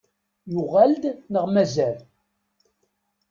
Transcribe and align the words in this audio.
Yuɣal-d 0.51 1.03
neɣ 1.31 1.45
mazal? 1.53 1.97